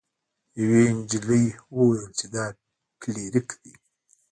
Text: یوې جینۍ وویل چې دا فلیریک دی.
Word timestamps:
یوې 0.61 0.85
جینۍ 1.09 1.45
وویل 1.77 2.05
چې 2.17 2.25
دا 2.33 2.45
فلیریک 2.99 3.49
دی. 3.61 3.73